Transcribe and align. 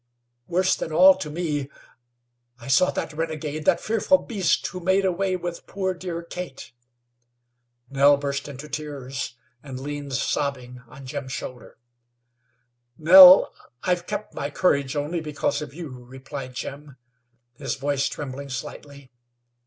Worse 0.47 0.75
than 0.75 0.91
all 0.91 1.13
to 1.17 1.29
me, 1.29 1.69
I 2.59 2.67
saw 2.67 2.89
that 2.89 3.13
renegade, 3.13 3.65
that 3.65 3.79
fearful 3.79 4.17
beast 4.17 4.65
who 4.65 4.79
made 4.79 5.07
way 5.07 5.35
with 5.35 5.67
poor 5.67 5.93
dear 5.93 6.23
Kate!" 6.23 6.71
Nell 7.87 8.17
burst 8.17 8.47
into 8.47 8.67
tears, 8.67 9.35
and 9.61 9.79
leaned 9.79 10.13
sobbing 10.13 10.81
on 10.87 11.05
Jim's 11.05 11.33
shoulder. 11.33 11.77
"Nell, 12.97 13.53
I've 13.83 14.07
kept 14.07 14.33
my 14.33 14.49
courage 14.49 14.95
only 14.95 15.21
because 15.21 15.61
of 15.61 15.71
you," 15.75 15.89
replied 16.03 16.55
Jim, 16.55 16.97
his 17.53 17.75
voice 17.75 18.07
trembling 18.07 18.49
slightly. 18.49 19.11